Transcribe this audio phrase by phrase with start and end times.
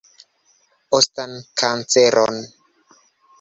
[0.97, 2.35] Ostan kanceron.